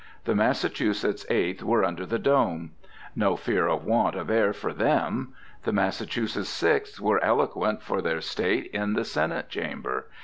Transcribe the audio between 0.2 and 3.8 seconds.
The Massachusetts Eighth were under the dome. No fear